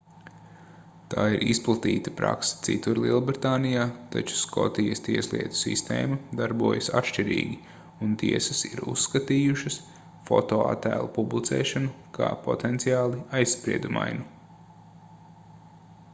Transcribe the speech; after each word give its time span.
tā 1.13 1.23
ir 1.33 1.43
izplatīta 1.55 2.11
prakse 2.21 2.61
citur 2.67 2.99
lielbritānijā 3.01 3.81
taču 4.15 4.37
skotijas 4.43 5.03
tieslietu 5.07 5.59
sistēma 5.59 6.17
darbojas 6.39 6.89
atšķirīgi 7.01 7.59
un 8.07 8.15
tiesas 8.23 8.61
ir 8.71 8.81
uzskatījušas 8.95 9.77
fotoattēlu 10.31 11.11
publicēšanu 11.19 11.91
kā 12.19 12.31
potenciāli 12.47 13.21
aizspriedumainu 13.41 15.37